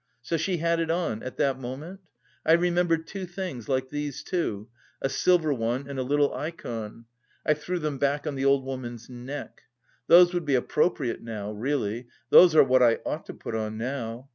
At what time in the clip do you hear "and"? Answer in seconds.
5.87-5.99